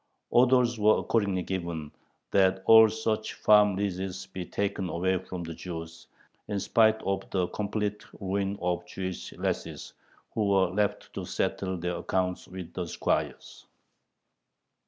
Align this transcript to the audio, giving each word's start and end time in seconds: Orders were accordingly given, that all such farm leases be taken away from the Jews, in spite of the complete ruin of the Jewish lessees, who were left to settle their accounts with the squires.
Orders 0.31 0.79
were 0.79 0.97
accordingly 0.97 1.43
given, 1.43 1.91
that 2.31 2.63
all 2.65 2.89
such 2.89 3.35
farm 3.35 3.75
leases 3.75 4.25
be 4.25 4.43
taken 4.47 4.89
away 4.89 5.19
from 5.19 5.43
the 5.43 5.53
Jews, 5.53 6.07
in 6.47 6.59
spite 6.59 6.99
of 7.03 7.29
the 7.29 7.47
complete 7.49 8.03
ruin 8.19 8.57
of 8.63 8.79
the 8.79 8.85
Jewish 8.87 9.31
lessees, 9.33 9.93
who 10.33 10.45
were 10.47 10.71
left 10.71 11.13
to 11.13 11.23
settle 11.23 11.77
their 11.77 11.97
accounts 11.97 12.47
with 12.47 12.73
the 12.73 12.87
squires. 12.87 13.67